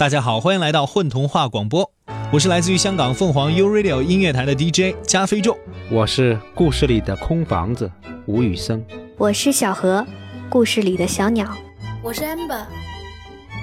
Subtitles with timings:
[0.00, 1.92] 大家好，欢迎来到混童话广播，
[2.32, 5.54] 我是来自于香港凤凰 U Radio 音乐台的 DJ 加菲众，
[5.90, 7.92] 我是故事里的空房子
[8.24, 8.82] 吴宇森，
[9.18, 10.02] 我是小何，
[10.48, 11.54] 故事里的小鸟，
[12.02, 12.64] 我是 amber，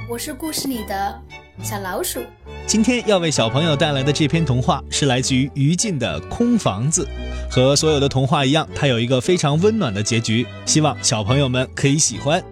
[0.07, 1.19] 我是故事里的
[1.63, 2.19] 小老鼠。
[2.68, 7.04] 今天要为小朋友带来的这篇童话是来自于于静的《空房子》，
[7.51, 12.43] 和所有的童话一样，它有一个非常温暖的结局，希望小朋友们可以喜欢。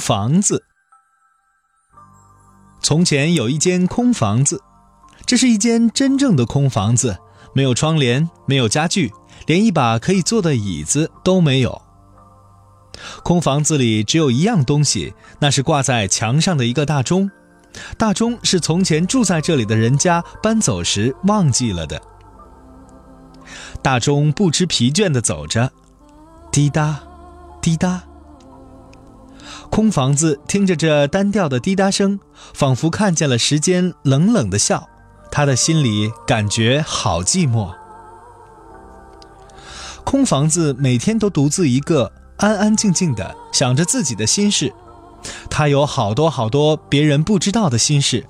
[0.00, 0.64] 房子。
[2.82, 4.60] 从前有一间空房子，
[5.26, 7.18] 这是一间真正的空房子。
[7.52, 9.12] 没有窗帘，没有家具，
[9.46, 11.82] 连一把可以坐的椅子都没有。
[13.22, 17.30] 空房子里只有一样东西，那是挂在墙上的一个大钟。
[17.98, 22.00] 大钟是从前住在这里的人家搬走时忘记了的。
[23.82, 25.72] 大钟不知疲倦地走着，
[26.52, 27.00] 滴答，
[27.60, 28.09] 滴答。
[29.70, 32.18] 空房子听着这单调的滴答声，
[32.52, 34.88] 仿佛看见了时间冷冷的笑。
[35.30, 37.72] 他的心里感觉好寂寞。
[40.04, 44.74] 空房子每天都独自一个，安安静静的想着自己的心事。
[45.48, 48.26] 他有好多好多别人不知道的心事，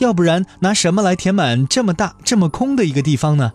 [0.00, 3.52] 要不然拿什么来填满这么大这么空的一个地方呢？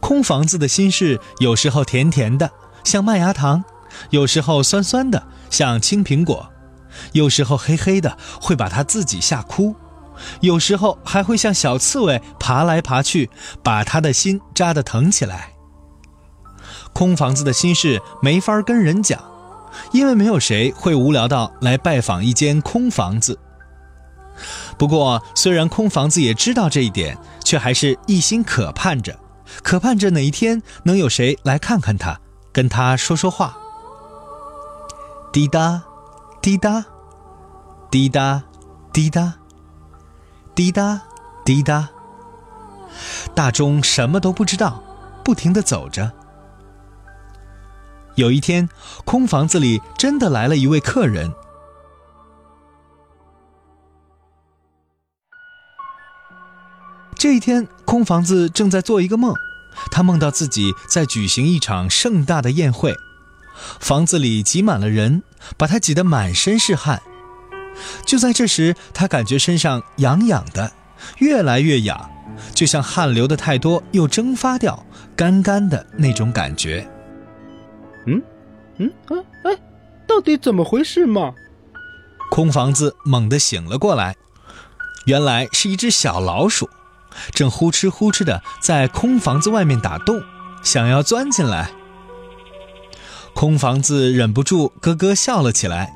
[0.00, 2.50] 空房子的心事有时候甜甜的，
[2.82, 3.62] 像麦芽糖；
[4.10, 6.50] 有时候酸酸的，像青苹果；
[7.12, 9.74] 有时候黑黑的，会把他自己吓哭。
[10.40, 13.30] 有时候还会像小刺猬爬来爬去，
[13.62, 15.52] 把他的心扎得疼起来。
[16.92, 19.18] 空房子的心事没法跟人讲，
[19.92, 23.38] 因为没有谁会无聊到来拜访一间空房子。
[24.78, 29.18] 不过，虽然空房子也知道这一点，却还是一心渴盼着，
[29.62, 32.20] 渴盼着哪一天能有谁来看看他，
[32.52, 33.56] 跟他说说话。
[35.32, 35.82] 滴答，
[36.42, 36.84] 滴答，
[37.90, 38.42] 滴答，
[38.92, 39.34] 滴答。
[40.54, 41.00] 滴答，
[41.42, 41.88] 滴答。
[43.34, 44.82] 大钟什么都不知道，
[45.24, 46.12] 不停地走着。
[48.16, 48.68] 有一天，
[49.06, 51.32] 空房子里真的来了一位客人。
[57.14, 59.34] 这一天，空房子正在做一个梦，
[59.90, 62.94] 他梦到自己在举行一场盛大的宴会，
[63.80, 65.22] 房子里挤满了人，
[65.56, 67.02] 把他挤得满身是汗。
[68.04, 70.72] 就在这时，他感觉身上痒痒的，
[71.18, 72.10] 越来越痒，
[72.54, 74.84] 就像汗流的太多又蒸发掉，
[75.16, 76.86] 干干的那种感觉。
[78.06, 78.22] 嗯，
[78.76, 79.16] 嗯，哎
[79.50, 79.58] 哎，
[80.06, 81.34] 到底怎么回事嘛？
[82.30, 84.16] 空房子猛地醒了过来，
[85.06, 86.68] 原来是一只小老鼠，
[87.32, 90.22] 正呼哧呼哧的在空房子外面打洞，
[90.62, 91.70] 想要钻进来。
[93.34, 95.94] 空房子忍不住咯咯笑了起来。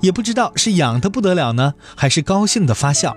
[0.00, 3.16] 也不知道是痒的不得了呢，还是高兴的发笑。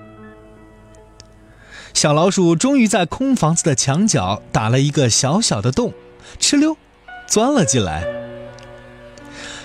[1.93, 5.93] 小老鼠终于在空房子的墙角打了一个小小的洞，
[6.39, 6.77] 哧溜，
[7.27, 8.05] 钻了进来。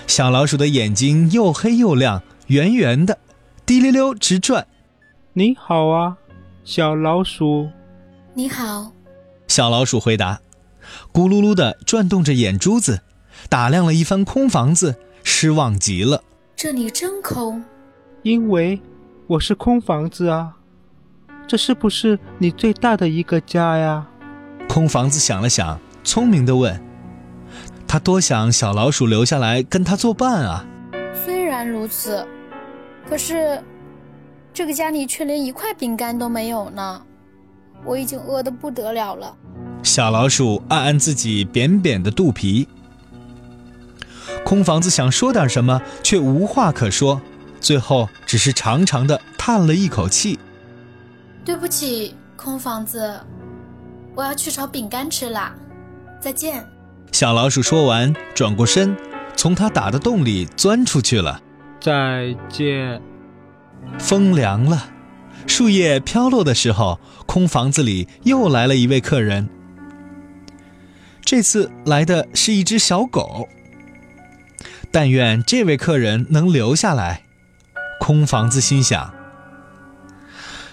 [0.05, 3.19] 小老鼠的眼睛又黑又亮，圆圆的，
[3.65, 4.67] 滴溜溜直转。
[5.31, 6.17] 你好啊，
[6.65, 7.69] 小老鼠。
[8.33, 8.91] 你好。
[9.47, 10.41] 小老鼠回答，
[11.13, 13.01] 咕噜噜的转动着眼珠子，
[13.49, 16.23] 打量了一番空房子，失望极了。
[16.55, 17.63] 这里真空，
[18.21, 18.81] 因为
[19.27, 20.53] 我是空房子啊。
[21.47, 24.07] 这是不是你最大的一个家呀？
[24.69, 26.81] 空房子想了想，聪明的问
[27.85, 30.65] ：“他多想小老鼠留下来跟他作伴啊。”
[31.25, 32.25] 虽然如此，
[33.07, 33.61] 可是
[34.53, 37.01] 这个家里却连一块饼干都没有呢。
[37.85, 39.35] 我已经饿得不得了了。
[39.83, 42.67] 小老鼠按按自己扁扁的肚皮。
[44.45, 47.21] 空房子想说点什么，却无话可说，
[47.59, 50.37] 最后只是长长的叹了一口气。
[51.45, 53.19] 对不起，空房子，
[54.15, 55.55] 我要去找饼干吃啦，
[56.19, 56.65] 再见。
[57.11, 58.95] 小老鼠说完，转过身，
[59.35, 61.41] 从它打的洞里钻出去了。
[61.79, 63.01] 再见。
[63.99, 64.89] 风凉了，
[65.47, 69.49] 树叶飘落的时候，空房子里又来了一位客人。
[71.25, 73.47] 这次来的是一只小狗。
[74.93, 77.23] 但愿这位客人能留下来。
[77.99, 79.11] 空房子心想：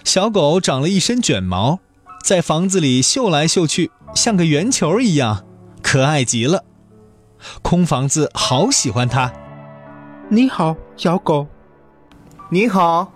[0.05, 1.79] 小狗长了一身卷毛，
[2.23, 5.47] 在房子里嗅来嗅去，像个圆球一样，
[5.83, 6.65] 可爱极了。
[7.63, 9.33] 空房子好喜欢它。
[10.29, 11.47] 你好，小狗。
[12.51, 13.11] 你好。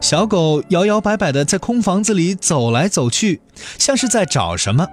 [0.00, 3.42] 小狗摇摇摆摆地在空房子里走来走去，
[3.78, 4.88] 像是在找什么。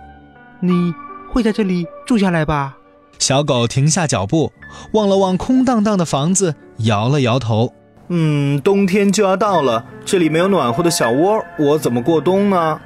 [0.59, 0.94] 你
[1.31, 2.77] 会在这里住下来吧？
[3.24, 4.52] 小狗停下脚步，
[4.92, 7.74] 望了望空荡荡的房子，摇了摇头。
[8.10, 12.81] 嗯，冬天就要到了，这里没有暖和的小窝，我怎么过冬呢？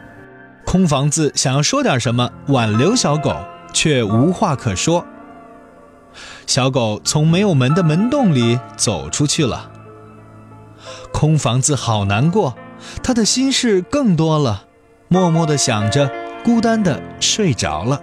[0.64, 3.36] 空房子想要说点什么挽留小狗，
[3.74, 5.04] 却无话可说。
[6.46, 9.72] 小狗从没有门的门洞里走出去了。
[11.12, 12.54] 空房子好难过，
[13.02, 14.66] 他的心事更多了，
[15.08, 16.12] 默默地想着，
[16.46, 18.00] 孤单地睡着了。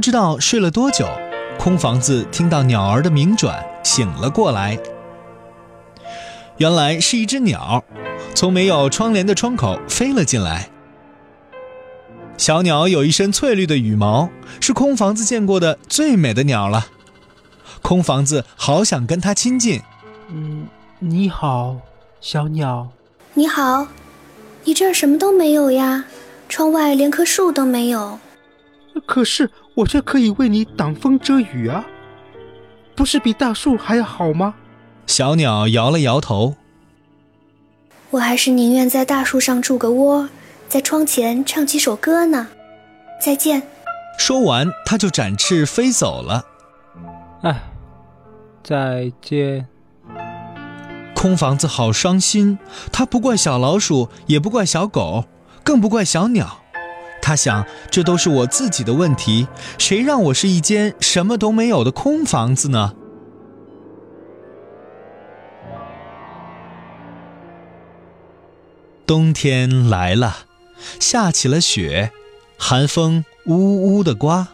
[0.00, 1.06] 不知道睡了多久，
[1.58, 4.78] 空房子听到鸟儿的鸣转，醒了过来。
[6.56, 7.84] 原来是一只鸟，
[8.34, 10.70] 从没有窗帘的窗口飞了进来。
[12.38, 16.86] 小鸟有一身翠绿的羽毛，是空房子见过的最美的鸟了。
[17.82, 19.82] 空房子好想跟它亲近。
[20.28, 20.66] 嗯，
[20.98, 21.76] 你好，
[22.22, 22.88] 小鸟。
[23.34, 23.86] 你好，
[24.64, 26.06] 你这儿什么都没有呀，
[26.48, 28.18] 窗外连棵树都没有。
[29.06, 29.48] 可是
[29.80, 31.86] 我却可以为你挡风遮雨啊，
[32.94, 34.54] 不是比大树还要好吗？
[35.06, 36.54] 小鸟摇了摇头。
[38.10, 40.28] 我还是宁愿在大树上筑个窝，
[40.68, 42.48] 在窗前唱几首歌呢。
[43.22, 43.62] 再见。
[44.18, 46.44] 说完，它就展翅飞走了。
[47.42, 47.62] 哎，
[48.62, 49.66] 再见。
[51.14, 52.58] 空房子好伤心，
[52.92, 55.24] 它不怪小老鼠，也不怪小狗，
[55.64, 56.59] 更不怪小鸟。
[57.22, 59.46] 他想，这都是我自己的问题。
[59.78, 62.94] 谁让我是一间什么都没有的空房子呢？
[69.06, 70.46] 冬天来了，
[71.00, 72.12] 下起了雪，
[72.56, 74.48] 寒风呜呜的刮。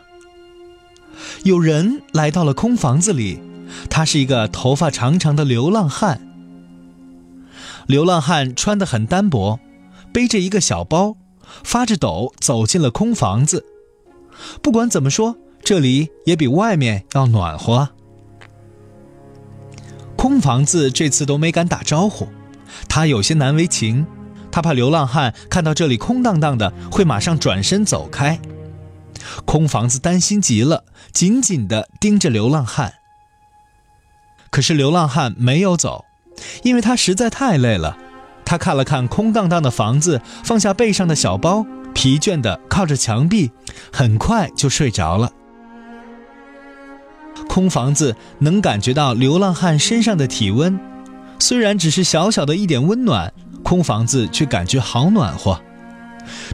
[1.45, 3.43] 有人来到了空房子里，
[3.91, 6.21] 他是一个头发长长的流浪汉。
[7.87, 9.61] 流浪汉穿得很单薄，
[10.13, 11.17] 背着一个小包。
[11.65, 13.65] 发着抖走进了空房子，
[14.63, 17.89] 不管怎么说，这里也比外面要暖和。
[20.17, 22.29] 空房子这次都没敢打招呼，
[22.89, 24.07] 他有些难为情，
[24.51, 28.41] 他怕流浪汉看到这里空荡荡的会马上转身走开。
[29.45, 32.95] 空房子担心极了，紧紧地盯着流浪汉。
[34.51, 36.05] 可是流浪汉没有走，
[36.63, 37.99] 因为他实在太累了。
[38.47, 43.51] 他看了看空荡荡的房子，放下背上的小包，疲倦地靠着墙壁，
[43.93, 45.33] 很快就睡着了。
[47.49, 50.79] 空房子能感觉到流浪汉身上的体温，
[51.39, 53.33] 虽然只是小小的一点温暖，
[53.63, 55.61] 空房子却感觉好暖和。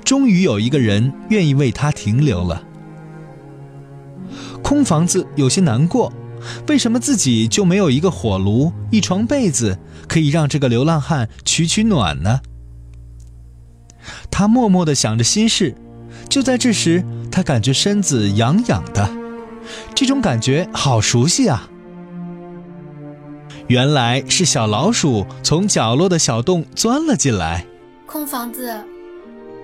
[0.05, 2.63] 终于有一个人愿意为他停留了。
[4.63, 6.11] 空房子有些难过。
[6.67, 9.79] 为什么自己就没有一个火炉、一床被子，
[10.13, 12.43] 可以让这个流浪汉取取暖呢？
[14.31, 15.75] 他默默地想着心事。
[16.29, 19.09] 就在这时，他感觉身子痒痒的，
[19.95, 21.67] 这种感觉好熟悉啊！
[23.69, 27.65] 原来是小老鼠从角落的小洞钻了进来。
[28.05, 28.71] 空房子，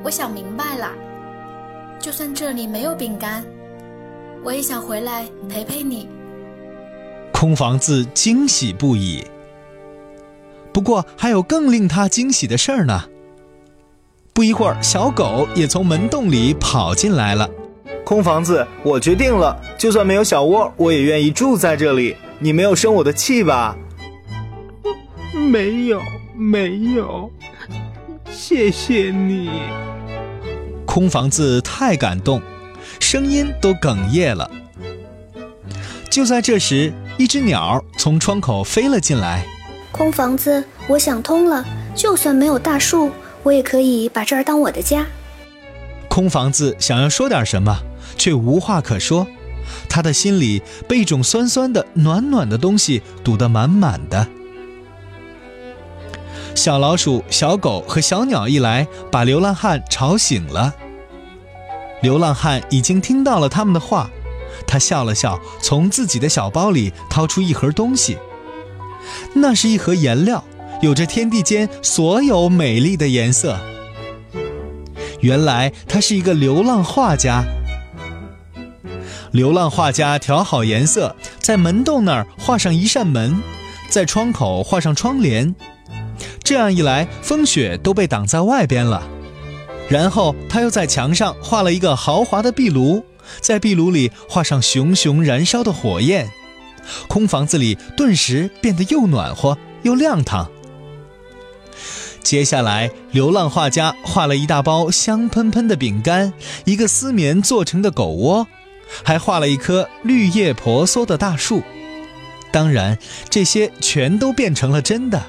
[0.02, 0.88] 我想明白了，
[2.00, 3.44] 就算这里没有饼干，
[4.42, 6.08] 我也想回来陪陪你。
[7.34, 9.22] 空房子惊喜不已。
[10.78, 13.06] 不过还有更令他惊喜的事儿呢。
[14.32, 17.50] 不一会儿，小狗也从门洞里跑进来了。
[18.04, 22.16] 空房子，我决定了，就算没有小窝，我也愿意住在这里。
[22.38, 23.76] 你没有生我的气吧？
[25.50, 26.00] 没有，
[26.36, 27.28] 没有。
[28.30, 29.50] 谢谢你。
[30.86, 32.40] 空房子太感动，
[33.00, 34.48] 声音都哽咽了。
[36.08, 36.92] 就在这时。
[37.18, 39.44] 一只鸟从窗口飞了进来。
[39.90, 41.64] 空房子，我想通了，
[41.94, 43.10] 就算没有大树，
[43.42, 45.06] 我也可以把这儿当我的家。
[46.08, 47.76] 空房子想要说点什么，
[48.16, 49.26] 却无话可说。
[49.88, 54.26] 他的心里被一种酸酸的、暖暖的东西堵得满满的。
[56.54, 60.74] 小老鼠、小狗和小鸟一来，把流浪汉吵醒了。
[62.02, 64.10] 流浪汉已经听到了他们的话。
[64.66, 68.18] 他笑了笑，从自己的小包里掏出一盒东西。
[69.34, 70.44] 那是一盒颜料，
[70.82, 73.58] 有着天地间所有美丽的颜色。
[75.20, 77.44] 原来他是一个流浪画家。
[79.32, 83.40] 流浪画家调好颜色，在门洞那儿画上一扇门，
[83.88, 85.54] 在窗口画上窗帘。
[86.42, 89.06] 这样一来，风雪都被挡在外边了。
[89.88, 93.04] 然后他又在墙上画了一个豪华的壁炉。
[93.40, 96.30] 在壁炉里画上熊熊燃烧的火焰，
[97.08, 100.50] 空房子里顿时变得又暖和又亮堂。
[102.22, 108.46] 接下来，流浪画家画了一大包香喷喷的饼干，一个丝棉做成的狗窝，
[109.02, 111.62] 还画了一棵绿叶婆娑的大树。
[112.50, 112.98] 当然，
[113.30, 115.26] 这些全都变成了真的。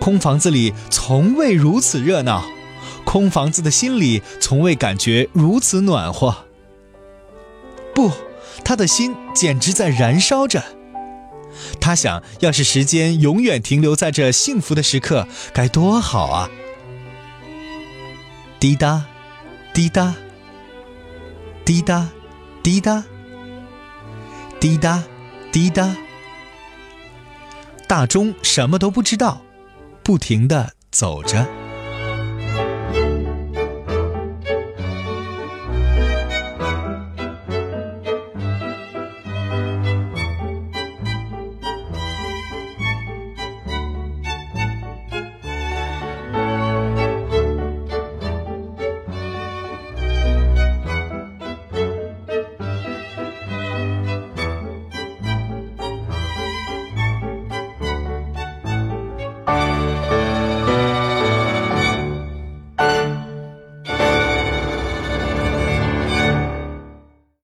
[0.00, 2.44] 空房子里从未如此热闹，
[3.04, 6.34] 空房子的心里从未感觉如此暖和。
[7.94, 8.10] 不，
[8.64, 10.62] 他的心简直在燃烧着。
[11.80, 16.48] 他想要是时间永远停留在这幸福的时刻，该多好啊！
[18.58, 19.06] 滴答，
[19.74, 20.14] 滴答，
[21.64, 22.08] 滴答，
[22.62, 23.04] 滴答。
[24.60, 25.02] 滴答，
[25.50, 25.96] 滴答。
[27.88, 29.40] 大钟什么都不知道，
[30.04, 31.59] 不停地走着。